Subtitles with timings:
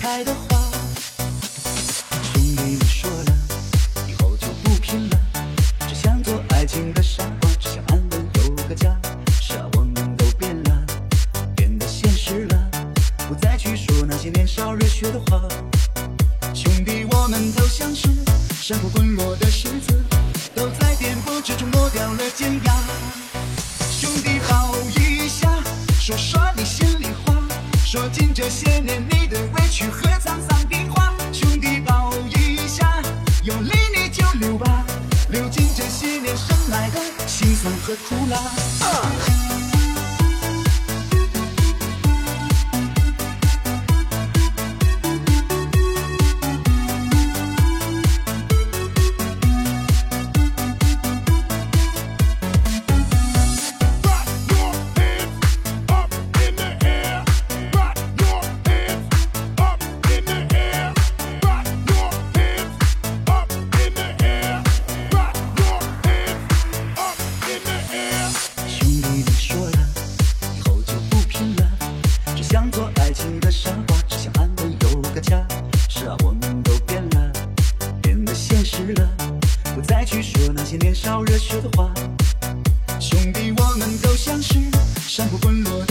[0.00, 0.58] 开的花。
[2.32, 3.36] 兄弟们说了，
[4.08, 5.20] 以后就不拼了，
[5.86, 8.98] 只想做爱情的傻瓜，只想安稳有个家。
[9.42, 10.86] 是啊，我们都变了，
[11.54, 12.70] 变得现实了，
[13.28, 15.42] 不再去说那些年少热血的话。
[16.54, 18.08] 兄弟，我们都像是
[18.58, 19.49] 山坡滚落的。
[27.90, 33.02] 说尽这些年你的委屈和沧桑变化，兄弟抱一下，
[33.42, 34.86] 有泪你就流吧，
[35.30, 39.39] 流尽这些年深爱的辛酸和苦辣。
[72.50, 75.46] 想做爱情的傻瓜，只想安稳有个家。
[75.88, 77.32] 是啊，我们都变了，
[78.02, 79.08] 变得现实了，
[79.72, 81.94] 不再去说那些年少热血的话。
[82.98, 84.54] 兄弟，我们都像是
[85.06, 85.89] 山坡滚落的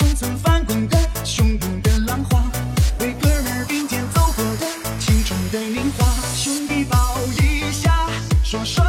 [0.00, 2.42] 那些冲曾翻滚的汹涌的浪花，
[3.00, 4.66] 为哥们儿并肩走过的
[4.98, 6.06] 青春的年华。
[6.34, 8.08] 兄弟，抱一下，
[8.42, 8.84] 说说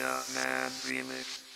[0.00, 1.49] Yeah, Man Remix.